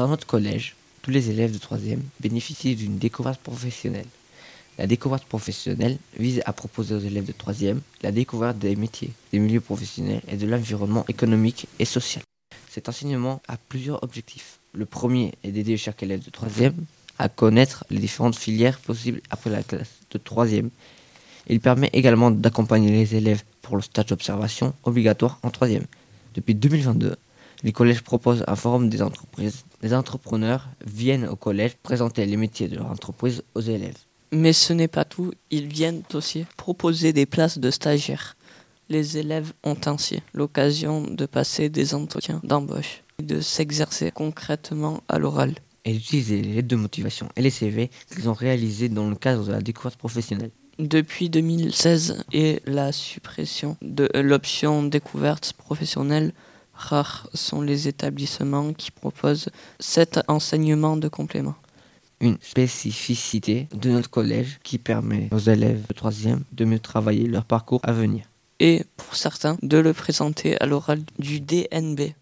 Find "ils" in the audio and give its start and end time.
35.50-35.66